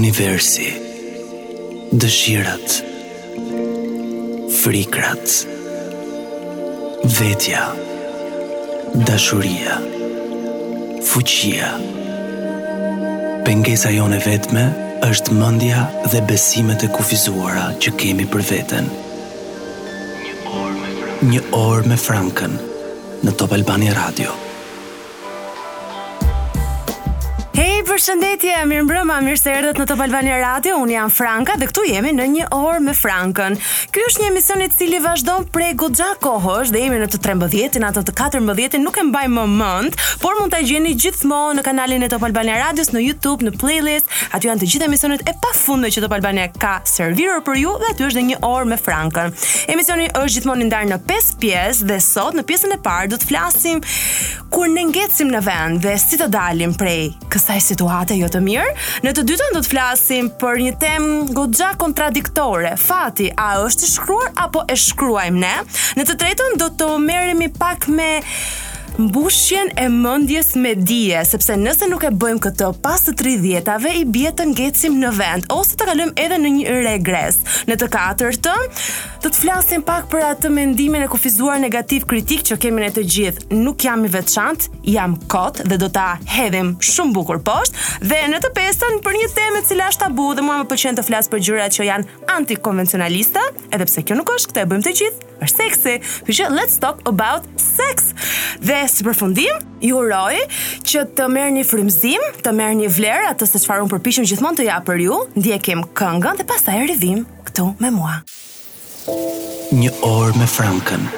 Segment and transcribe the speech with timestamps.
[0.00, 0.68] universi,
[2.00, 2.72] dëshirat,
[4.62, 5.26] frikrat,
[7.18, 7.66] vetja,
[9.04, 9.76] dashuria,
[11.10, 11.68] fuqia.
[13.44, 14.64] Pengesa jone vetme
[15.10, 15.84] është mëndja
[16.14, 18.88] dhe besimet e kufizuara që kemi për veten.
[21.32, 22.56] Një orë me Frankën,
[23.24, 24.30] në Top Albani Radio.
[24.30, 24.46] Një orë me Frankën.
[28.00, 30.76] përshëndetje, mirë mbrëma, mirë se erdhët në Top Albania Radio.
[30.80, 33.56] Unë jam Franka dhe këtu jemi në një orë me Frankën.
[33.92, 37.84] Ky është një emision i cili vazhdon prej goxha kohësh dhe jemi në të 13-ën,
[37.90, 42.06] ato të 14-ën nuk e mbaj më mend, por mund ta gjeni gjithmonë në kanalin
[42.06, 44.08] e Top Albania Radios në YouTube, në playlist.
[44.38, 47.92] Aty janë të gjitha emisionet e pafundme që Top Albania ka servuar për ju dhe
[47.92, 49.36] aty është dhe një orë me Frankën.
[49.76, 53.28] Emisioni është gjithmonë ndarë në 5 pjesë dhe sot në pjesën e parë do të
[53.34, 53.84] flasim
[54.50, 58.40] kur ne ngjecim në vend dhe si të dalim prej kësaj situate Vatë jo të
[58.46, 58.68] mirë.
[59.06, 62.74] Në të dytën do të flasim për një temë goxha kontradiktore.
[62.84, 65.54] Fati, a është i shkruar apo e shkruajmë ne?
[65.98, 68.10] Në të tretën do të merremi pak me
[68.98, 74.04] mbushjen e mendjes me dije, sepse nëse nuk e bëjmë këtë pas të 30-tave i
[74.08, 77.38] bie të ngecim në vend ose të kalojmë edhe në një regres.
[77.70, 78.70] Në të katërtën,
[79.22, 83.04] do të flasim pak për atë mendimin e kufizuar negativ kritik që kemi ne të
[83.04, 83.46] gjithë.
[83.60, 87.86] Nuk jam i veçantë, jam kot dhe do ta hedhim shumë bukur poshtë.
[88.06, 90.98] Dhe në të pestën për një temë e cila është tabu dhe mua më pëlqen
[90.98, 93.42] të flas për gjërat që janë antikonvencionaliste,
[93.74, 95.26] edhe pse kjo nuk është, këtë e bëjmë të gjithë.
[95.40, 95.92] Është seksi.
[96.04, 98.10] Kështu që let's talk about sex.
[98.60, 100.36] Dhe si përfundim, ju uroj
[100.86, 104.60] që të merrni një frimzim, të merrni një vlerë atë se çfarë unë përpishëm gjithmonë
[104.62, 105.18] të jap për ju.
[105.38, 108.18] Ndjekim këngën dhe pastaj rivim këtu me mua.
[109.74, 111.08] Një orë me Frankën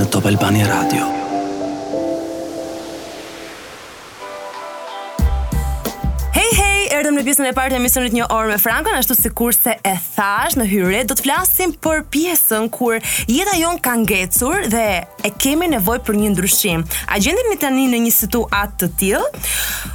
[0.00, 1.19] në Top Albani Radio.
[7.00, 10.58] erdhëm në pjesën e parë të emisionit një orë me Frankon ashtu sikurse e thash,
[10.60, 12.98] në hyrje do të flasim për pjesën kur
[13.30, 14.82] jeta jon ka ngecur dhe
[15.24, 16.82] e kemi nevojë për një ndryshim.
[17.08, 19.46] A gjendemi tani në një situatë të tillë?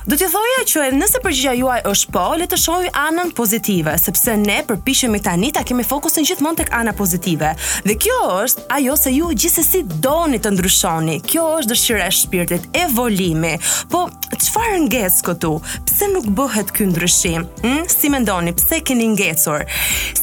[0.09, 4.35] Do t'ju thoja që nëse përgjigjja juaj është po, le të shohim anën pozitive, sepse
[4.41, 7.53] ne përpiqemi tani ta kemi fokusin gjithmonë tek ana pozitive.
[7.85, 11.19] Dhe kjo është ajo se ju gjithsesi doni të ndryshoni.
[11.29, 13.55] Kjo është dëshira e shpirtit, evolimi.
[13.93, 15.55] Po çfarë ngjes këtu?
[15.89, 17.45] Pse nuk bëhet kjo ndryshim.
[17.61, 17.83] Hmm?
[17.87, 19.63] Si me ndoni, pse keni ngecur?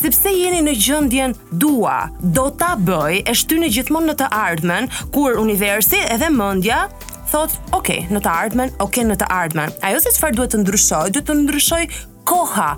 [0.03, 5.37] Sepse jeni në gjëndjen dua, do ta bëj, e shtyni gjithmonë në të ardhmen, kur
[5.41, 6.87] universi edhe mëndja
[7.33, 9.73] thot, ok, në të ardhmen, ok, në të ardhmen.
[9.89, 11.83] Ajo se qëfar duhet të ndryshoj, duhet të ndryshoj
[12.29, 12.71] koha,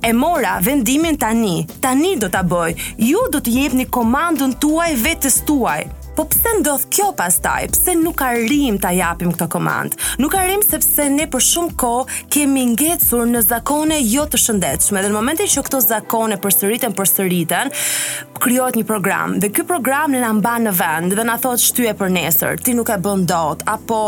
[0.00, 2.78] e mora vendimin tani, tani do t'a bëj,
[3.10, 5.80] ju do të jepni një komandën tuaj vetës tuaj,
[6.20, 7.70] Po pse ndodh kjo pastaj?
[7.72, 9.96] Pse nuk arrim ta japim këtë komandë?
[10.20, 15.00] Nuk arrim sepse ne për shumë kohë kemi ngecur në zakone jo të shëndetshme.
[15.00, 17.72] Dhe në momentin që këto zakone përsëriten, përsëriten,
[18.40, 19.38] krijohet një program.
[19.40, 22.60] Dhe ky program ne na mban në vend dhe na thotë shtyje për nesër.
[22.68, 24.02] Ti nuk e bën dot apo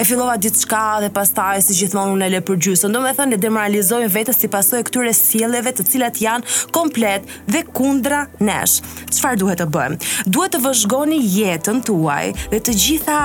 [0.00, 4.08] e fillova diçka dhe pastaj si gjithmonë unë e lë për të thonë ne demoralizojmë
[4.16, 8.80] veten si pasojë këtyre sjelljeve të cilat janë komplet dhe kundra nesh.
[9.12, 10.00] Çfarë duhet të bëjmë?
[10.32, 13.18] Duhet të vëzhgoni jetën tuaj dhe të gjitha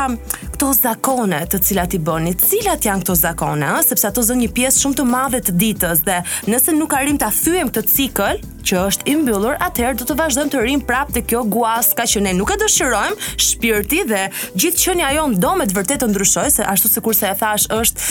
[0.57, 4.81] këto zakone të cilat i bëni, cilat janë këto zakone, sepse ato zënë një pjesë
[4.81, 6.15] shumë të madhe të ditës dhe
[6.49, 10.51] nëse nuk arrim ta thyem këtë cikël, që është i mbyllur, atëherë do të vazhdojmë
[10.51, 14.23] të rrim prapë te kjo guas ka që ne nuk e dëshirojmë, shpirti dhe
[14.57, 17.69] gjithë qenia jonë do me të vërtetë të ndryshojë, se ashtu kur se e thash,
[17.71, 18.07] është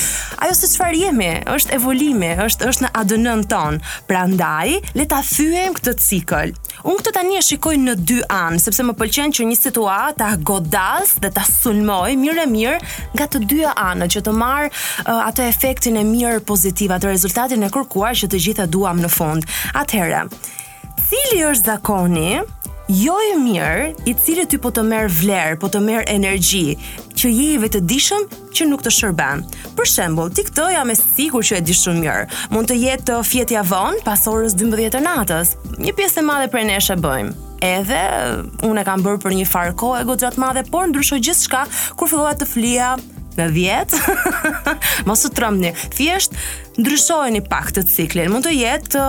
[0.46, 3.80] ajo se çfarë jemi, është evolimi, është është në ADN-n ton.
[4.08, 6.54] Prandaj, le ta thyejmë këtë cikël.
[6.86, 11.18] Unë këtë tani e shikoj në dy anë, sepse më pëlqen që një situatë godas
[11.20, 12.80] dhe ta sulmoj, mirë e mirë
[13.16, 17.64] nga të dyja anët që të marr uh, atë efektin e mirë pozitiv, atë rezultatin
[17.66, 19.48] e kërkuar që të gjitha duam në fund.
[19.76, 20.24] Atëherë,
[21.08, 22.36] cili është zakoni
[22.92, 26.76] jo i mirë i cili ty po të merë vlerë, po të merë energji,
[27.18, 29.42] që je i vetë dishëm që nuk të shërben.
[29.78, 32.28] Për shembull, ti këtë jam e sigur që e di shumë mirë.
[32.54, 35.56] Mund të jetë fjetja vonë pas orës 12 të natës.
[35.82, 38.00] Një pjesë e madhe prej nesh e bëjmë edhe
[38.66, 41.64] unë e kam bërë për një farë kohë e goxhat madhe, por ndryshoi gjithçka
[41.98, 42.94] kur fillova të flija
[43.36, 43.96] në 10.
[45.08, 45.74] Mos u trembni.
[45.92, 46.32] Thjesht
[46.80, 48.30] ndryshojeni pak të ciklin.
[48.32, 49.06] Mund të jetë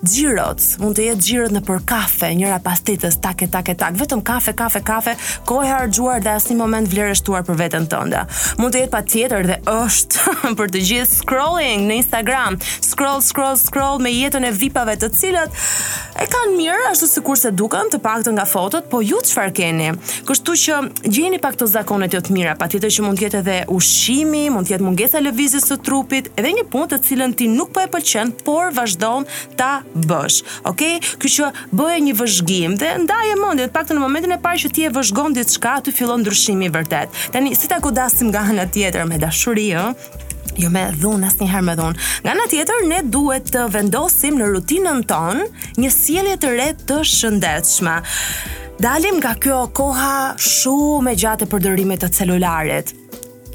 [0.00, 3.72] Gjirot mund të jetë gjirot në për kafe, njëra pastitës tetës, tak e tak e
[3.82, 5.12] tak, vetëm kafe, kafe, kafe,
[5.44, 8.22] kohë e harxhuar dhe asnjë moment vlerështuar për veten tënde.
[8.62, 12.56] Mund të jetë patjetër dhe është për të gjithë scrolling në Instagram,
[12.86, 15.60] scroll scroll scroll me jetën e vipave të cilët
[16.24, 19.90] e kanë mirë ashtu kur se duken të paktën nga fotot, po ju çfarë keni?
[20.30, 20.80] Kështu që
[21.12, 24.64] gjeni pak të zakonet jo të mira, patjetër që mund të jetë edhe ushqimi, mund
[24.72, 27.88] të jetë mungesa lëvizjes së trupit, edhe një gjuhën të cilën ti nuk po e
[27.92, 29.26] pëlqen, por vazhdon
[29.58, 30.38] ta bësh.
[30.70, 30.96] Okej?
[31.00, 31.18] Okay?
[31.20, 34.72] Kjo që bëje një vëzhgim dhe ndaje mendjen, të paktën në momentin e parë që
[34.74, 37.20] ti e vëzhgon diçka, aty fillon ndryshimi vërtet.
[37.34, 39.86] Tani si ta godasim nga ana tjetër me dashuri, ë?
[40.60, 41.94] jo me dhun asnjëherë me dhun.
[42.24, 45.46] Nga ana tjetër ne duhet të vendosim në rutinën tonë
[45.80, 47.94] një sjellje të re të shëndetshme.
[48.80, 52.92] Dalim nga kjo koha shumë e gjatë e përdorimit të celularit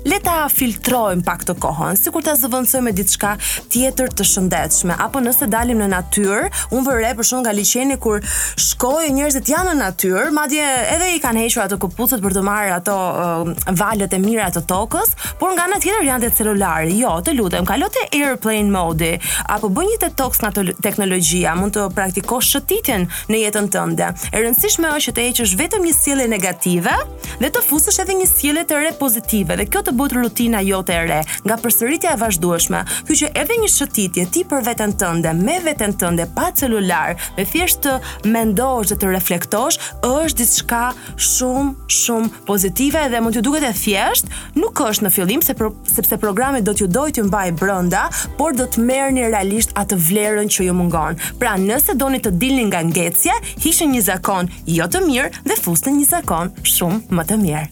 [0.06, 3.32] le ta filtrojmë pak të kohën, sikur ta zëvendësojmë diçka
[3.74, 8.22] tjetër të shëndetshme, apo nëse dalim në natyrë, unë vë për shkak nga liçeni kur
[8.22, 12.76] shkojë njerëzit janë në natyrë, madje edhe i kanë hequr ato kopucët për të marrë
[12.78, 16.98] ato uh, valët e mira të tokës, por nga ana tjetër janë te celulari.
[17.00, 19.12] Jo, të lutem, kalo te airplane mode
[19.56, 24.12] apo bëj një detox nga të teknologjia, mund të praktikosh shëtitjen në jetën tënde.
[24.32, 26.94] E rëndësishme është që të heqësh vetëm një sjellje negative
[27.42, 30.94] dhe të fusësh edhe një sjellje të re pozitive dhe kjo të bëhet rutina jote
[31.00, 35.32] e re, nga përsëritja e vazhdueshme, kjo që edhe një shëtitje ti për veten tënde,
[35.46, 37.96] me veten tënde pa celular, me thjesht të
[38.34, 40.84] mendosh dhe të reflektosh, është diçka
[41.30, 45.72] shumë, shumë pozitive dhe mund t'ju duket e thjesht, nuk është në fillim se pro,
[45.96, 48.06] sepse programet do t'ju dojë të mbajë brenda,
[48.40, 51.20] por do të merrni realisht atë vlerën që ju mungon.
[51.42, 55.96] Pra, nëse doni të dilni nga ngecja, hiqni një zakon jo të mirë dhe fusni
[56.02, 57.66] një zakon shumë më të mirë.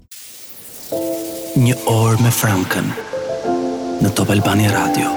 [1.63, 2.87] Një orë me Frankën
[4.03, 5.09] në Top Albania Radio.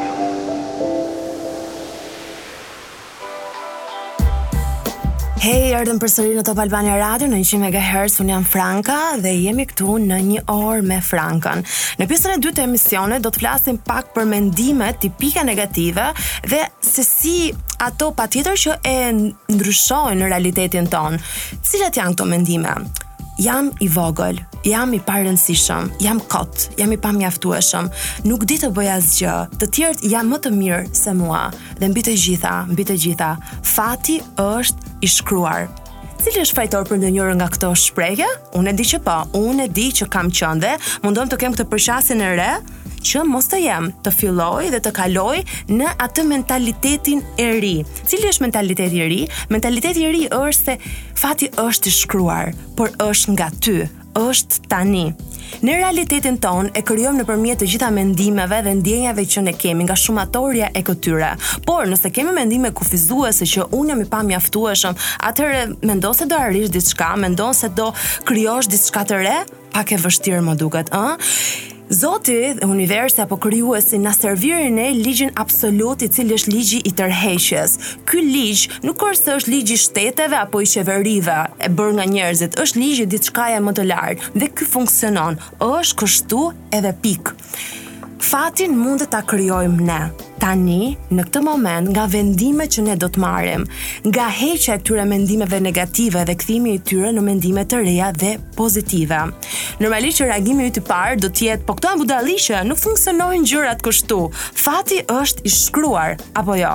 [5.43, 8.17] Hej, erdhëm përsëri në Top Albania Radio në 100 MHz.
[8.23, 11.63] Un jam Franka dhe jemi këtu në një orë me Frankën.
[12.01, 16.09] Në pjesën e dytë të emisionit do të flasim pak për mendimet tipike negative
[16.51, 17.39] dhe se si
[17.85, 18.97] ato patjetër që e
[19.55, 21.19] ndryshojnë në realitetin ton.
[21.65, 22.79] Cilat janë këto mendime?
[23.39, 27.91] jam i vogël, jam i parënësishëm, jam kot, jam i pamjaftueshëm,
[28.27, 29.35] nuk di të bëj asgjë.
[29.61, 31.47] Të tjertë jam më të mirë se mua
[31.79, 33.31] dhe mbi të gjitha, mbi të gjitha,
[33.67, 35.69] fati është i shkruar.
[36.25, 38.27] Cili është fajtor për në njërë nga këto shpreje?
[38.57, 40.73] Unë e di që po, unë e di që kam qënde,
[41.05, 42.51] mundon të kem këtë përshasin e re,
[43.07, 45.37] që mos të jem, të filloj dhe të kaloj
[45.71, 47.75] në atë mentalitetin e ri.
[48.09, 49.19] Cili është mentaliteti i ri?
[49.53, 53.75] Mentaliteti i ri është se fati është i shkruar, por është nga ty,
[54.19, 55.07] është tani.
[55.63, 59.87] Në realitetin ton e kryojmë në përmjet të gjitha mendimeve dhe ndjenjave që ne kemi
[59.87, 61.31] nga shumatorja e këtyre.
[61.69, 64.99] Por, nëse kemi mendime kufizuese që unë jam i pa mjaftueshëm,
[65.31, 67.93] atëre mendo se do arrish diçka, mendon se do
[68.27, 69.39] kryosh diçka të re,
[69.77, 71.15] pak e vështirë më duket, ëh?
[71.15, 71.73] Eh?
[71.91, 77.77] Zoti, universi apo krijuesi na servirin ne ligjin absolut i cili është ligji i tërheqjes.
[78.11, 82.09] Ky ligj nuk është se është ligji i shteteve apo i qeverive, e bërë nga
[82.17, 85.39] njerëzit, është ligji diçkaje më të lartë dhe ky funksionon.
[85.71, 86.45] Është kështu
[86.75, 87.37] edhe pikë
[88.23, 89.99] fatin mund të ta kryojmë ne,
[90.41, 93.65] tani, në këtë moment, nga vendime që ne do të marim,
[94.09, 98.33] nga heqe e tyre mendimeve negative dhe këthimi e tyre në mendime të reja dhe
[98.57, 99.21] pozitive.
[99.83, 103.85] Normalisht që reagimi i të parë do tjetë, po këto e budalishe, nuk funksionohin gjërat
[103.85, 104.23] kështu,
[104.65, 106.75] fati është i shkruar, apo jo?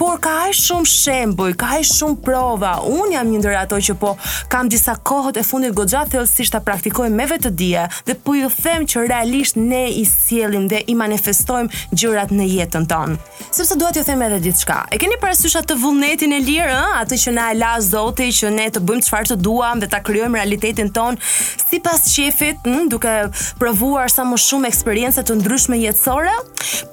[0.00, 2.72] por ka aq shumë shembuj, ka aq shumë prova.
[2.88, 4.14] Un jam një ndër ato që po
[4.52, 8.48] kam disa kohët e fundit goxha thellësisht ta praktikoj me vetë dia dhe po ju
[8.62, 13.18] them që realisht ne i sjellim dhe i manifestojmë gjërat në jetën tonë.
[13.50, 14.78] Sepse dua t'ju them edhe diçka.
[14.88, 18.54] E keni parasysh atë vullnetin e lirë, ëh, atë që na e la Zoti që
[18.56, 21.20] ne të bëjmë çfarë të duam dhe ta krijojmë realitetin ton,
[21.66, 23.18] sipas shefit, ëh, hm, duke
[23.60, 26.36] provuar sa më shumë eksperienca të ndryshme jetësore.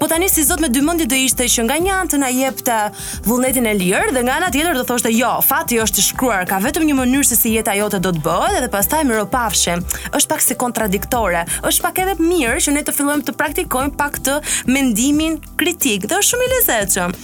[0.01, 2.33] Po tani si Zot me dy mendje do ishte që nga një anë të na
[2.33, 2.79] jepte
[3.27, 6.59] vullnetin e lirë dhe nga ana tjetër do thoshte jo, fati është i shkruar, ka
[6.63, 9.77] vetëm një mënyrë se si jeta jote do të bëhet dhe pastaj më ropafshe.
[10.13, 14.21] Është pak si kontradiktore, është pak edhe mirë që ne të fillojmë të praktikojmë pak
[14.27, 14.39] të
[14.73, 16.07] mendimin kritik.
[16.09, 17.17] Dhe është shumë i lezetshëm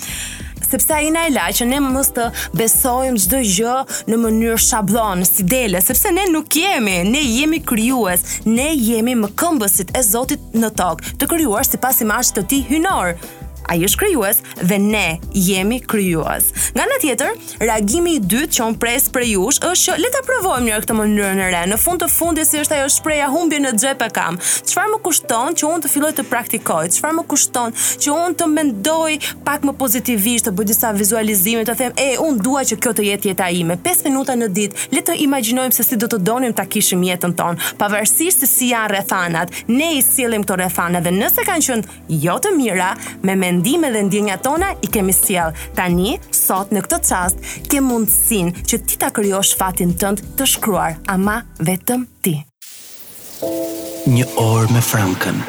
[0.73, 2.23] sepse ai na e la që ne mos të
[2.57, 3.73] besojmë çdo gjë
[4.09, 9.93] në mënyrë shabllon, si dele, sepse ne nuk jemi, ne jemi krijues, ne jemi mëkëmbësit
[9.93, 13.13] e Zotit në tokë, të krijuar sipas imazhit të Tij hynor
[13.67, 16.43] ai është krijues dhe ne jemi krijuaz.
[16.75, 20.21] Nga ana tjetër, reagimi i dytë që on pres për ju është që le ta
[20.27, 21.61] provojmë në këtë mënyrë në re.
[21.71, 24.39] Në fund të fundit si është ajo shpreha humbje në xhep e kam.
[24.69, 26.83] Çfarë më kushton që un të filloj të praktikoj?
[26.97, 29.15] Çfarë më kushton që un të mendoj
[29.45, 33.03] pak më pozitivisht, të bëj disa vizualizime, të them, "E, un dua që kjo të
[33.09, 36.53] jetë jeta ime." 5 minuta në ditë, le të imagjinojmë se si do të donim
[36.53, 39.47] ta kishim jetën tonë, pavarësisht se si janë rrethanat.
[39.67, 43.91] Ne i sillim këto rrethana dhe nëse kanë qenë jo të mira, me, me mendime
[43.93, 45.51] dhe ndjenjat tona i kemi sjell.
[45.75, 50.97] Tani, sot në këtë çast, ke mundsinë që ti ta krijosh fatin tënd të shkruar,
[51.15, 52.37] ama vetëm ti.
[54.07, 55.43] Një orë me Frankën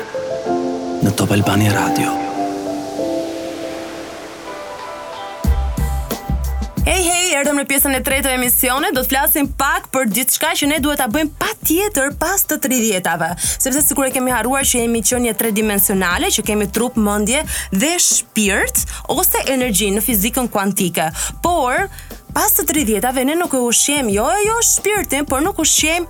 [1.05, 2.24] në Top Albania Radio.
[7.35, 10.79] erdhëm në pjesën e tretë të emisionit, do të flasim pak për diçka që ne
[10.83, 15.35] duhet ta bëjmë patjetër pas të 30-tave, sepse sikur e kemi harruar që jemi qenie
[15.39, 17.43] tridimensionale, që kemi trup, mendje
[17.75, 18.85] dhe shpirt
[19.19, 21.11] ose energji në fizikën kuantike.
[21.45, 21.89] Por,
[22.35, 26.03] pas të tri djetave ne nuk e ushqem jo e jo shpirtin, por nuk ushqem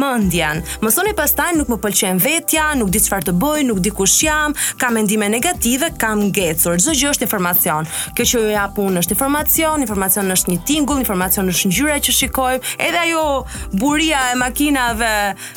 [0.00, 0.58] mëndjan.
[0.82, 4.16] Mësoni pas taj nuk më pëlqen vetja, nuk di qëfar të bëj, nuk di kush
[4.26, 6.80] jam, kam endime negative, kam ngecur.
[6.82, 7.86] Gjë gjë është informacion.
[8.16, 11.70] Kjo që jo japu në është informacion, informacion në është një tingull, informacion në është
[11.78, 13.22] gjyre që shikojmë, edhe ajo
[13.78, 15.12] buria e makinave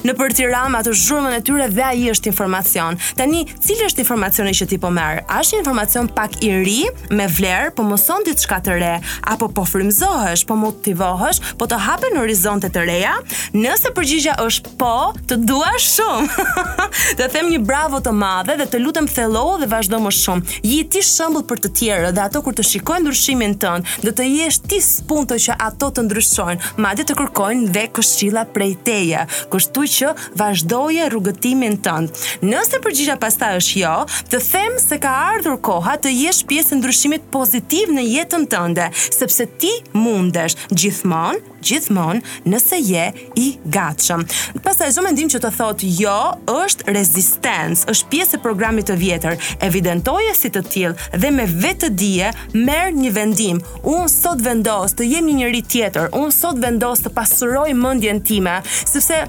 [0.05, 3.01] në për tirama të zhurmën e tyre dhe aji është informacion.
[3.17, 5.25] Tani, cilë është informacioni që ti po merë?
[5.41, 6.79] Ashtë informacion pak i ri,
[7.17, 8.93] me vlerë, po mëson ditë të re,
[9.33, 13.13] apo po frimzo, shqetësohesh, po motivohesh, po të hapen horizonte të reja,
[13.55, 14.91] nëse përgjigja është po,
[15.27, 16.47] të dua shumë.
[17.19, 20.59] të them një bravo të madhe dhe të lutem thello dhe vazhdo më shumë.
[20.67, 24.27] Je ti shembull për të tjerë dhe ato kur të shikojnë ndryshimin tënd, do të
[24.31, 29.23] jesh ti spunto që ato të ndryshojnë, madje të kërkojnë dhe këshilla prej teje.
[29.51, 32.11] Kështu që vazhdoje rrugëtimin tënd.
[32.47, 33.95] Nëse përgjigja pastaj është jo,
[34.33, 39.45] të them se ka ardhur koha të jesh pjesë ndryshimit pozitiv në jetën tënde, sepse
[39.61, 39.71] ti
[40.03, 43.05] mundesh gjithmon, gjithmon, nëse je
[43.41, 44.23] i gatshëm.
[44.63, 46.15] Pasta e zomendim që të thot jo,
[46.63, 51.91] është rezistencë, është pjesë e programit të vjetër, evidentoje si të tjilë dhe me vetë
[52.01, 57.13] dje merë një vendim, unë sot vendos të jemi njëri tjetër, unë sot vendos të
[57.17, 59.25] pasuroj mëndjen time, sëpse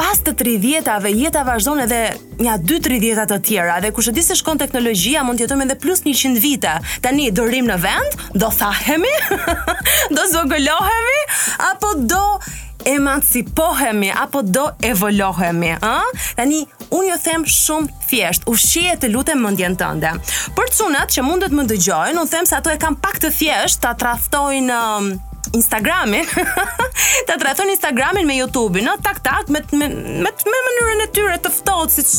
[0.00, 1.98] pas të 30-tave jeta vazhdon edhe
[2.40, 5.76] nja 2-30-tat të tjera dhe kush e di se shkon teknologjia mund të jetojmë edhe
[5.82, 6.72] plus 100 vite.
[7.04, 9.12] Tani do rrim në vend, do thahemi,
[10.16, 11.20] do zogolohemi
[11.68, 12.22] apo do
[12.88, 16.32] emancipohemi apo do evolohemi, ë?
[16.38, 16.62] Tani
[16.96, 20.14] unë ju them shumë thjesht, ushqeje të lutem mendjen tënde.
[20.56, 23.84] Për cunat që mundet më dëgjojnë, unë them se ato e kanë pak të thjesht
[23.84, 24.80] ta traftojnë
[25.52, 26.24] Instagramin,
[27.26, 28.96] ta tradhon Instagramin me YouTube-in, no?
[29.02, 29.88] tak tak me me
[30.22, 32.10] me mënyrën e tyre të ftohtë siç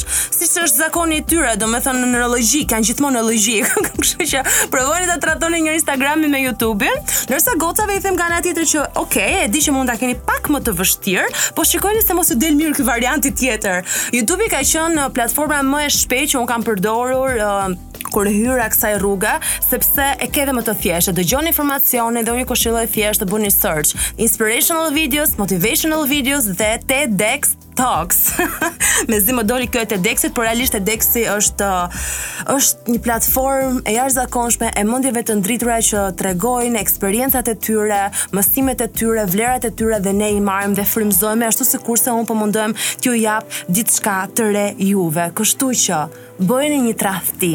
[0.42, 3.72] siç është zakoni i tyre, domethënë në logjik, kanë gjithmonë në logjik.
[4.02, 8.68] Kështu që provojnë ta tradhonin një Instagramin me YouTube-in, ndërsa gocave i them kanë tjetër
[8.74, 12.18] që, "Ok, e di që mund ta keni pak më të vështirë, po shikojeni se
[12.18, 13.86] mos u del mirë ky variant i tjetër."
[14.18, 17.66] YouTube-i ka qenë platforma më e shpejtë që un kam përdorur uh,
[18.12, 19.32] kur hyra kësaj rruge,
[19.70, 21.16] sepse e ke dhe më të thjeshtë.
[21.22, 23.96] Dëgjoni informacione dhe unë ju këshilloj thjesht të bëni search,
[24.30, 28.18] inspirational videos, motivational videos dhe TEDx Talks.
[29.10, 32.08] Me zi më doli këtë Dexit, por realisht Dexi është uh,
[32.54, 38.02] është një platformë e jashtëzakonshme e mendjeve të ndritura që tregojnë eksperiencat e tyre,
[38.36, 42.14] mësimet e tyre, vlerat e tyre dhe ne i marrim dhe frymzohemi ashtu sikurse kurse
[42.16, 45.30] un po mundojm t'ju jap diçka të re juve.
[45.38, 46.00] Kështu që
[46.44, 47.54] bëjeni një tradhti.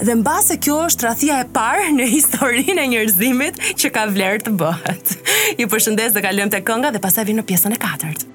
[0.00, 4.54] Dhe mbase kjo është tradhtia e parë në historinë e njerëzimit që ka vlerë të
[4.62, 5.16] bëhet.
[5.60, 8.30] Ju përshëndes dhe kalojm te kënga dhe pastaj vi në pjesën e katërt.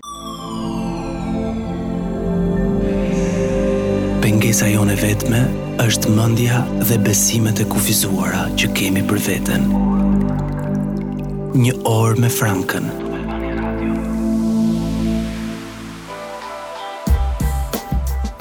[4.56, 5.40] pjesa jone vetme
[5.84, 9.66] është mendja dhe besimet e kufizuara që kemi për veten.
[11.60, 12.86] Një orë me Frankën.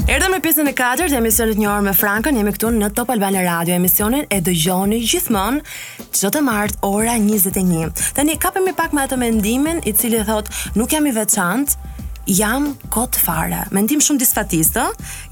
[0.07, 2.39] Erdo në pjesën e katërt të emisionit Një orë me Frankën.
[2.39, 5.67] Jemi këtu në Top Albana Radio, emisionin e dëgjoni gjithmonë
[6.15, 7.91] çdo të martë ora 21.
[8.15, 11.81] Tani kapemi pak me atë mendimin i cili thotë, nuk jam i veçantë,
[12.27, 13.65] jam kot fare.
[13.75, 14.85] Mendim shumë disfatistë,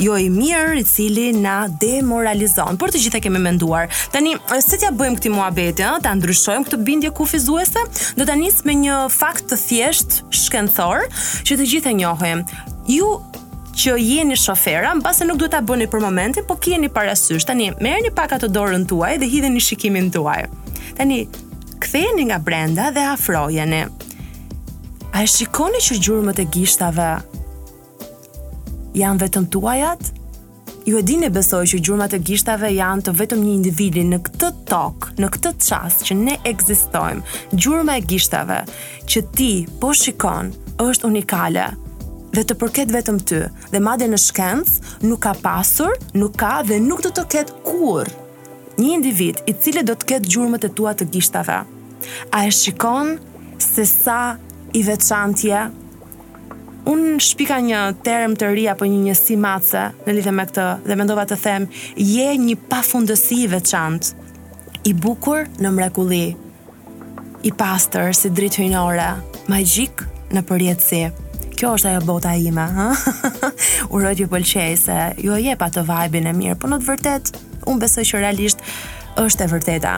[0.04, 3.88] jo i mirë i cili na demoralizon, por të gjitha kemi menduar.
[4.12, 4.34] Tani,
[4.64, 7.84] se t'ja bëjmë këtë muhabet, ja, ta ndryshojmë këtë bindje kufizuese,
[8.18, 11.08] do ta nis me një fakt të thjesht shkencor
[11.48, 12.44] që të gjithë e njohim.
[12.90, 13.08] Ju
[13.72, 17.46] që jeni shofera, mbas se nuk duhet ta bëni për momentin, po keni parasysh.
[17.48, 20.44] Tani, merrni pak ato dorën tuaj dhe hidheni shikimin tuaj.
[20.98, 21.24] Tani,
[21.82, 23.86] ktheheni nga brenda dhe afrojeni.
[25.12, 27.06] A e shikoni që gjurëmët e gishtave
[28.96, 30.02] janë vetëm tuajat?
[30.88, 34.48] Ju e dini besoj që gjurëmët e gishtave janë të vetëm një individin në këtë
[34.70, 37.20] tokë, në këtë qasë që ne egzistojmë,
[37.52, 38.56] gjurëmë e gishtave
[39.12, 39.50] që ti
[39.82, 40.48] po shikon
[40.86, 41.66] është unikale
[42.32, 46.78] dhe të përket vetëm ty dhe madje në shkencë nuk ka pasur, nuk ka dhe
[46.80, 48.08] nuk do të ketë kur
[48.80, 51.58] një individ i cili do të ketë gjurëmët e tua të gishtave.
[52.32, 53.18] A e shikon
[53.62, 54.22] se sa
[54.74, 55.62] i veçantje.
[56.90, 60.96] Unë shpika një term të rria për një njësi matëse në lidhe me këtë dhe
[60.98, 64.22] mendova të them, je një pafundësi i veçantë,
[64.90, 66.24] i bukur në mrekulli,
[67.46, 69.12] i pastor si dritë hynore,
[69.50, 70.02] magjik
[70.34, 71.02] në përjetësi.
[71.58, 72.88] Kjo është ajo bota ime, ha?
[73.94, 77.32] Urojt ju pëlqej se ju e pa të vajbin e mirë, po në të vërtet,
[77.70, 78.64] unë besoj që realisht
[79.22, 79.96] është e vërteta.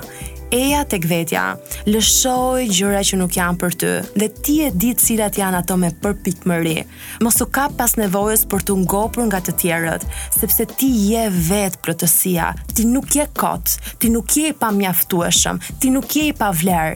[0.54, 1.42] Eja të gvetja,
[1.90, 5.88] lëshoj gjyre që nuk janë për të, dhe ti e ditë cilat janë ato me
[5.98, 6.78] Mos
[7.24, 12.54] Mosu ka pas nevojës për të ngopër nga të tjerët, sepse ti je vetë për
[12.76, 16.52] Ti nuk je kotë, ti nuk je i pa mjaftueshëm, ti nuk je i pa
[16.54, 16.94] vlerë.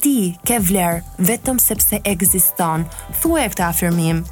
[0.00, 0.14] Ti
[0.46, 2.84] ke vlerë vetëm sepse egziston.
[3.20, 4.22] Thu e këta afirmim,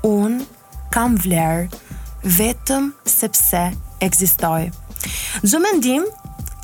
[0.00, 0.46] unë
[0.92, 1.68] kam vlerë
[2.38, 3.66] vetëm sepse
[4.04, 4.70] egzistoj.
[5.44, 6.08] Zë mendim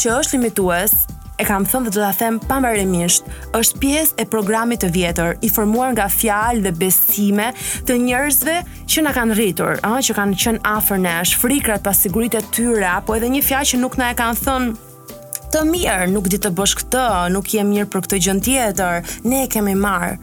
[0.00, 0.96] që është limitues
[1.40, 5.48] e kam thënë dhe do ta them pambarëmisht, është pjesë e programit të vjetër i
[5.52, 7.46] formuar nga fjalë dhe besime
[7.88, 8.56] të njerëzve
[8.90, 12.88] që na kanë rritur, ëh, që kanë qenë afër nesh, frikrat pas sigurisë të tyre
[12.98, 14.74] apo edhe një fjalë që nuk na e kanë thënë
[15.54, 19.40] të mirë, nuk di të bësh këtë, nuk je mirë për këtë gjën tjetër, ne
[19.46, 20.18] e kemi marr.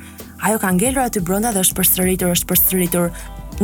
[0.47, 3.09] Ajo ka ngelur aty brenda dhe është përsëritur, është përsëritur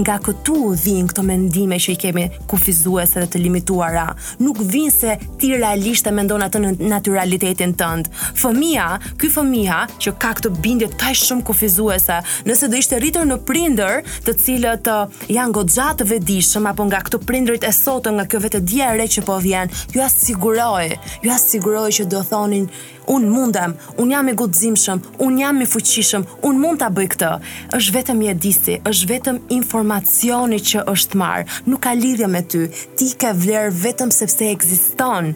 [0.02, 4.06] nga këtu vijnë këto mendime që i kemi kufizuese dhe të limituara.
[4.42, 8.10] Nuk vinë se ti realisht e mendon atë në naturalitetin tënd.
[8.40, 8.88] Fëmia,
[9.22, 14.02] ky fëmia që ka këtë bindje kaq shumë kufizuese, nëse do ishte rritur në prindër,
[14.26, 18.42] të cilët uh, janë goxha të vetëdijshëm apo nga këto prindërit e sotëm nga kjo
[18.48, 20.90] vetëdija e re që po vjen, ju asiguroj,
[21.24, 22.70] ju asiguroj që do thonin
[23.12, 27.32] unë mundem, unë jam i guximshëm, unë jam i fuqishëm, unë mund ta bëj këtë.
[27.78, 31.44] Është vetëm mjedisi, është vetëm informacioni që është marr.
[31.66, 32.64] nuk ka lidhje me ty.
[32.98, 35.34] Ti ke vlerë vetëm sepse ekziston.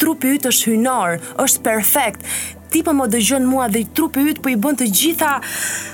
[0.00, 2.20] Trupi yt është hynor, është perfekt.
[2.70, 5.40] Ti po më dëgjon mua dhe trupi yt po i bën të gjitha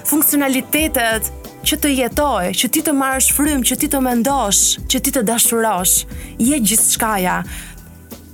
[0.07, 1.33] funksionalitetet
[1.67, 5.23] që të jetoj, që ti të marrësh frymë, që ti të mendosh, që ti të
[5.27, 6.05] dashurosh.
[6.39, 7.41] Je gjithçkaja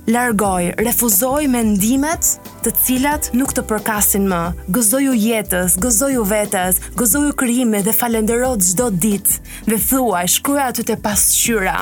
[0.07, 2.27] largoj, refuzoj me ndimet
[2.63, 4.39] të cilat nuk të përkasin më.
[4.75, 10.97] Gëzoju jetës, gëzoju vetës, gëzoju kryime dhe falenderot zdo dit dhe thua shkruja të të
[11.05, 11.77] pasqyra.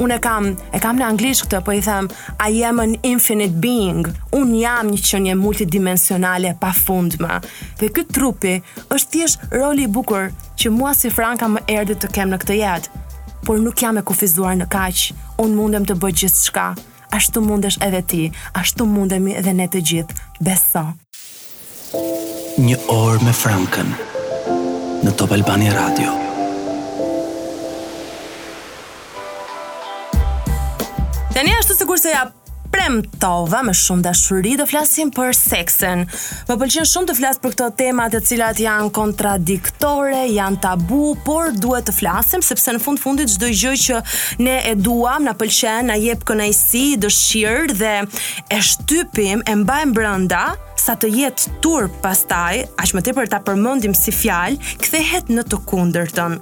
[0.00, 2.06] Unë e kam, e kam në anglisht këtë, po i them,
[2.38, 4.06] I am an infinite being.
[4.32, 7.40] Unë jam një që një multidimensionale pa fund më.
[7.82, 8.54] Dhe këtë trupi
[8.86, 13.04] është tjesh roli bukur që mua si Franka më erdi të kem në këtë jetë.
[13.44, 16.68] Por nuk jam e kufizuar në kaqë, unë mundem të bëgjithë shka
[17.10, 18.22] ashtu mundesh edhe ti,
[18.54, 20.84] ashtu mundemi edhe ne të gjithë, beso.
[22.60, 23.94] Një orë me Franken
[25.06, 26.14] në Top Albani Radio.
[31.34, 32.26] Tani ashtu sigurisht se ja
[32.78, 36.04] premtova me shumë dashuri të flasim për seksin.
[36.48, 41.50] Më pëlqen shumë të flas për këto tema të cilat janë kontradiktore, janë tabu, por
[41.58, 43.98] duhet të flasim sepse në fund fundit çdo gjë që
[44.46, 47.96] ne e duam, na pëlqen, na jep kënaqësi, dëshirë dhe
[48.56, 50.44] e shtypim, e mbajmë brenda
[50.78, 55.64] sa të jetë tur pastaj, aq më tepër ta përmendim si fjalë, kthehet në të
[55.70, 56.38] kundërtën.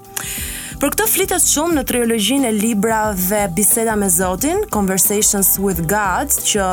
[0.76, 6.66] Për këtë flitet shumë në triologjinë e librave Biseda me Zotin, Conversations with God, që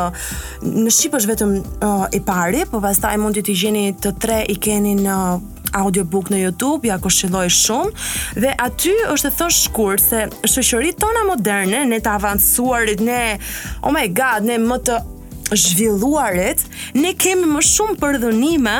[0.65, 1.53] në shqip është vetëm
[1.87, 5.15] uh, pari, po pastaj mundi t'i gjeni të tre i keni në
[5.79, 8.03] audiobook në YouTube, ja këshilloj shumë,
[8.43, 13.21] dhe aty është e thënë shkurë se shëshërit tona moderne, ne të avancuarit, ne,
[13.79, 14.99] oh my god, ne më të
[15.63, 16.67] zhvilluarit,
[16.99, 18.77] ne kemi më shumë përdhënime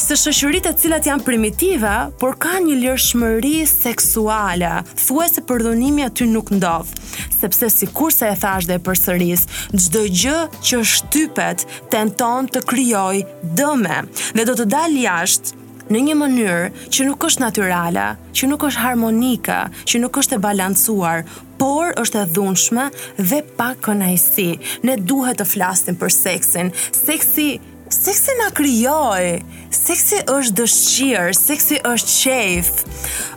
[0.00, 6.50] se shoqëritë të cilat janë primitive, por kanë një lirshmëri seksuale, thuajse përdhunimi aty nuk
[6.56, 6.90] ndodh,
[7.34, 13.22] sepse sikurse e thash dhe e përsëris, çdo gjë që shtypet tenton të krijojë
[13.60, 14.00] dëme
[14.36, 18.82] dhe do të dalë jashtë në një mënyrë që nuk është natyrale, që nuk është
[18.86, 21.26] harmonika, që nuk është e balancuar,
[21.60, 22.86] por është e dhunshme
[23.20, 24.48] dhe pa kënaqësi.
[24.88, 26.72] Ne duhet të flasim për seksin.
[26.96, 27.50] Seksi
[27.94, 29.38] seksi na krijoi,
[29.72, 32.72] seksi është dëshirë, seksi është çejf.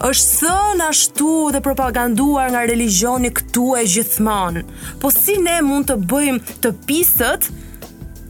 [0.08, 4.66] Është thënë ashtu dhe propaganduar nga religjioni këtu e gjithmonë.
[5.02, 7.52] Po si ne mund të bëjmë të pisët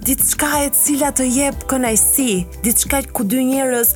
[0.08, 2.34] diçka e cila të jep kënaqësi,
[2.66, 3.96] diçka ku dy njerëz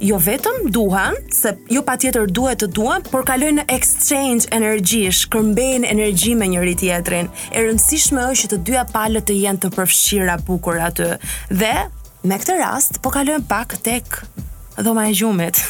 [0.00, 5.26] jo vetëm duhan, se jo pa tjetër duhet të duhan, por kalojnë në exchange energjish,
[5.26, 7.28] shkërmbejnë energji me njëri tjetrin.
[7.52, 11.10] E rëndësishme është që të dyja palët të jenë të përfshira bukur aty.
[11.52, 11.74] Dhe,
[12.24, 14.22] me këtë rast, po kalojnë pak tek
[14.80, 15.60] dhoma e gjumit.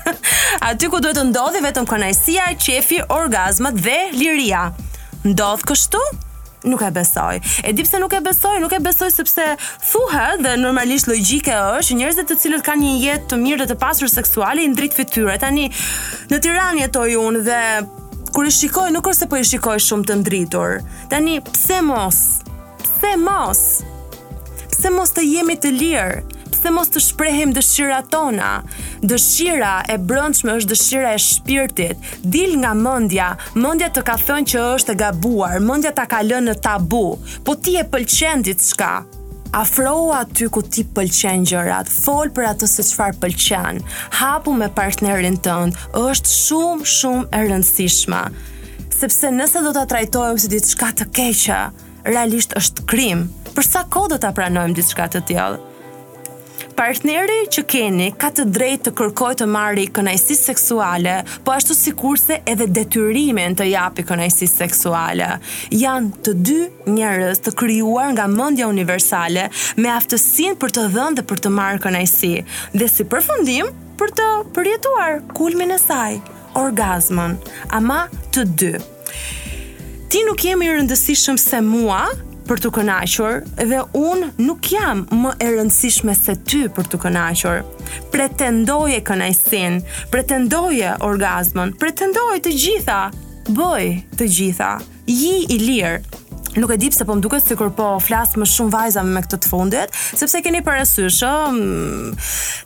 [0.68, 4.68] aty ku duhet të ndodhi vetëm kënajsia, qefi, orgazmat dhe liria.
[5.24, 6.23] Ndodhë Ndodh kështu?
[6.64, 7.40] nuk e besoj.
[7.62, 9.46] E di pse nuk e besoj, nuk e besoj sepse
[9.90, 13.68] thuhet dhe normalisht logjike është që njerëzit të cilët kanë një jetë të mirë dhe
[13.72, 15.38] të pasur seksuale i ndrit fytyrën.
[15.44, 15.68] Tani
[16.32, 17.60] në Tiranë jetoj unë dhe
[18.34, 20.78] kur e shikoj nuk është se po e shikoj shumë të ndritur.
[21.12, 22.22] Tani pse mos?
[22.86, 23.64] Pse mos?
[24.72, 26.14] Pse mos të jemi të lirë?
[26.64, 28.50] dhe mos të shprehim dëshira tona.
[29.04, 32.06] Dëshira e brëndshme është dëshira e shpirtit.
[32.24, 36.50] Dil nga mendja, mendja të ka thënë që është e gabuar, mendja ta ka lënë
[36.50, 37.18] në tabu.
[37.44, 38.90] Po ti e pëlqen diçka?
[39.54, 43.82] Afro aty ku ti pëlqen gjërat, fol për atë se çfarë pëlqen.
[44.20, 48.24] Hapu me partnerin tënd, është shumë shumë e rëndësishme.
[48.94, 51.60] Sepse nëse do ta trajtojmë si diçka të keqe,
[52.08, 53.28] realisht është krim.
[53.54, 55.72] Për sa kohë do ta pranojmë diçka të tillë?
[56.74, 61.12] Partneri që keni ka të drejtë të kërkojë të marrë kënaqësi seksuale,
[61.46, 65.28] po ashtu sikurse se edhe detyrimin të japi kënaqësi seksuale.
[65.70, 66.56] Janë të dy
[66.96, 69.46] njerëz të krijuar nga mendja universale
[69.78, 72.32] me aftësinë për të dhënë dhe për të marrë kënaqësi
[72.74, 76.18] dhe si përfundim për të përjetuar kulmin e saj,
[76.58, 77.38] orgazmën,
[77.78, 78.02] ama
[78.34, 78.72] të dy.
[80.10, 82.02] Ti nuk jemi rëndësishëm se mua,
[82.48, 87.62] për të kënaqur dhe un nuk jam më e rëndësishme se ty për të kënaqur.
[88.14, 89.80] Pretendoje kënaqësinë,
[90.12, 93.00] pretendoje orgazmin, pretendoje të gjitha.
[93.44, 94.70] Bëj të gjitha.
[95.04, 95.96] Ji i lirë.
[96.54, 99.40] Nuk e di pse po më duket sikur po flas më shumë vajza me këtë
[99.42, 101.32] të fundit, sepse keni parasysh ë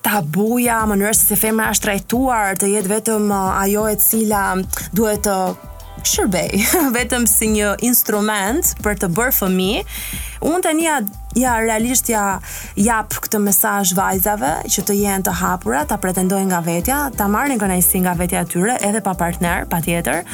[0.04, 4.44] tabuja, mënyra se femra është trajtuar të jetë vetëm ajo e cila
[4.92, 5.38] duhet të
[6.08, 6.52] shërbej
[6.98, 9.70] vetëm si një instrument për të bërë fëmi
[10.48, 10.98] unë të njëa
[11.36, 12.40] Ja, realisht ja
[12.74, 17.60] jap këtë mesazh vajzave që të jenë të hapura, ta pretendojnë nga vetja, ta marrin
[17.60, 20.24] kënaqësi nga vetja e tyre edhe pa partner, patjetër.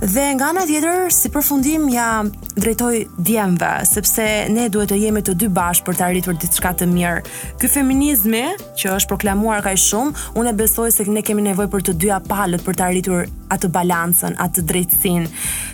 [0.00, 2.22] Dhe nga ana tjetër, si përfundim ja
[2.56, 6.86] drejtoj djemve, sepse ne duhet të jemi të dy bashkë për të arritur diçka të
[6.88, 7.18] mirë.
[7.60, 8.40] Ky feminizmi
[8.80, 12.64] që është proklamuar kaq shumë, unë besoj se ne kemi nevojë për të dyja palët
[12.64, 15.28] për të arritur atë balancën, atë drejtësinë,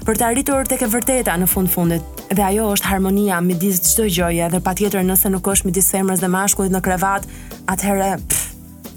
[0.09, 2.23] për të arritur tek e vërteta në fund fundit.
[2.35, 6.33] Dhe ajo është harmonia midis çdo gjëje, dhe patjetër nëse nuk është midis femrës dhe
[6.35, 7.31] mashkullit në krevat,
[7.71, 8.11] atëherë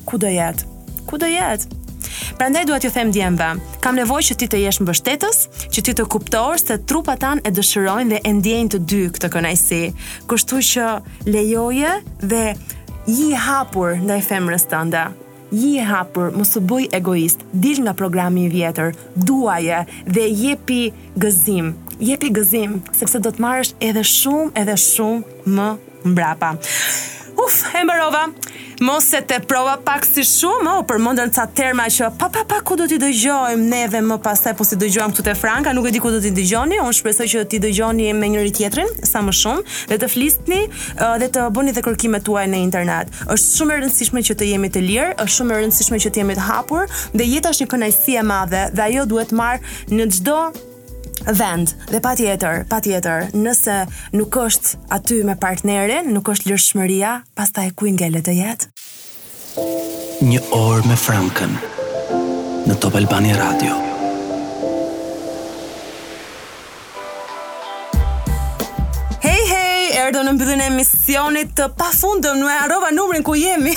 [0.10, 0.72] ku do jetë?
[1.10, 1.78] Ku do jetë?
[2.38, 3.48] Prandaj dua t'ju them djemve,
[3.84, 5.40] kam nevojë që ti të jesh mbështetës,
[5.74, 9.30] që ti të kuptosh se trupat tan e dëshirojnë dhe e ndjejnë të dy këtë
[9.34, 9.82] kënaqësi.
[10.30, 10.90] Kështu që
[11.34, 12.44] lejoje dhe
[13.10, 15.08] ji hapur ndaj femrës tënde.
[15.52, 17.42] Ji hapur, mos u bëj egoist.
[17.54, 20.82] Dil nga programi i vjetër, duaje dhe jepi
[21.20, 21.72] gëzim.
[22.00, 25.70] Jepi gëzim, sepse do të marrësh edhe shumë, edhe shumë më
[26.14, 26.54] mbrapa.
[27.44, 28.28] Uf, e mbarova
[28.82, 32.44] mos se te prova pak si shumë, o për në ca terma që pa pa
[32.48, 35.88] pa ku do t'i dëgjojmë neve më pasaj po si dëgjojmë këtu te franka, nuk
[35.88, 39.22] e di ku do t'i dëgjoni, unë shpresoj që t'i dëgjoni me njëri tjetrin, sa
[39.24, 40.62] më shumë, dhe të flistni
[40.96, 43.10] dhe të bëni dhe kërkime tuaj në internet.
[43.34, 46.22] është shumë e rëndësishme që të jemi të lirë, është shumë e rëndësishme që të
[46.24, 50.10] jemi të hapur, dhe jeta është një kënajsi e madhe, dhe ajo duhet marë në
[50.16, 50.40] gjdo
[51.26, 53.76] vend dhe pa tjetër, pa tjetër, nëse
[54.18, 58.72] nuk është aty me partnerin, nuk është lërshmëria, pas ta e ku ngele të jetë?
[60.24, 61.56] Një orë me Franken
[62.70, 63.46] në Top Albania Radio.
[63.46, 63.88] Një orë me Franken
[70.02, 73.74] erdhëm në mbyllin e emisionit të pafundëm, nuk e harrova numrin ku jemi.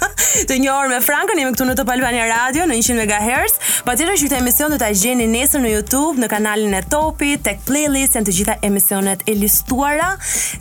[0.48, 3.58] të një orë me Frankën, jemi këtu në Top Albania Radio në 100 MHz.
[3.86, 7.64] Patjetër që këtë emision do ta gjeni nesër në YouTube, në kanalin e Topi tek
[7.68, 10.12] playlist janë të gjitha emisionet e listuara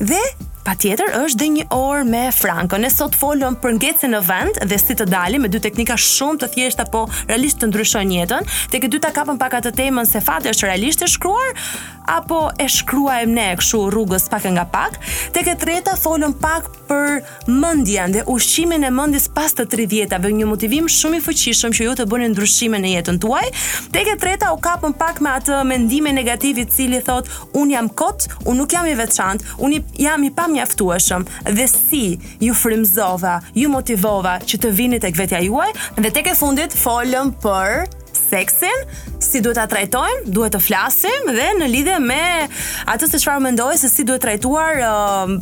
[0.01, 0.21] dhe
[0.63, 2.77] Pa tjetër është dhe një orë me Franko.
[2.79, 6.39] Ne sot folëm për ngeci në vend dhe si të dalim me dy teknika shumë
[6.45, 8.47] të thjeshta po realisht të ndryshojnë jetën.
[8.71, 11.51] Te këtë dyta kapën pak atë temën se fati është realisht e shkruar
[12.13, 14.95] apo e shkruajmë ne kështu rrugës pak nga pak.
[15.35, 17.21] Te këtë treta folëm pak për
[17.51, 21.87] mendjen dhe ushqimin e mendjes pas të 30 dhe një motivim shumë i fuqishëm që
[21.89, 23.45] ju të bënë ndryshime në jetën tuaj.
[23.95, 27.87] Te këtë treta u kapën pak me atë mendime negativ i cili thotë un jam
[27.99, 31.25] kot, un nuk jam i veçantë, un jam i pa mjaftueshëm
[31.57, 32.03] dhe si
[32.43, 35.71] ju frymzova, ju motivova që të vini tek vetja juaj
[36.03, 38.85] dhe tek e fundit folëm për seksin,
[39.21, 42.21] si duhet ta trajtojmë, duhet të flasim dhe në lidhje me
[42.93, 45.37] atë se çfarë mendoj se si duhet trajtuar uh,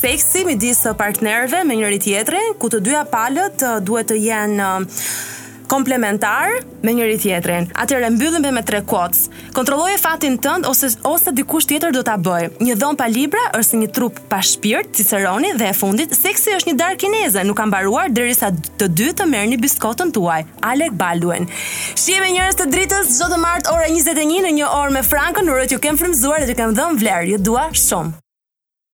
[0.00, 5.36] seksi midis partnerëve me njëri tjetrin, ku të dyja palët uh, duhet të jenë uh,
[5.70, 6.50] komplementar
[6.82, 7.68] me njëri tjetrin.
[7.78, 9.28] Atëherë mbyllim me tre quotes.
[9.56, 12.50] Kontrolloje fatin tënd ose ose dikush tjetër do ta bëj.
[12.64, 16.70] Një dhomë pa libra si një trup pa shpirt, Ciceroni dhe e fundit, seksi është
[16.72, 20.42] një dar kineze, nuk ka mbaruar derisa të dy të merrni biskotën tuaj.
[20.72, 21.46] Alec Baldwin.
[21.94, 25.76] Shihemi njerëz të dritës çdo të martë ora 21 në një orë me Frankën, urojt
[25.76, 27.30] ju kem frymzuar dhe ju kem dhënë vlerë.
[27.34, 28.29] Ju dua shumë.